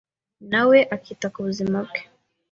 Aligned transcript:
na 0.51 0.61
we 0.69 0.79
akita 0.95 1.27
ku 1.33 1.39
buzima 1.47 1.77
bwabo 1.87 2.11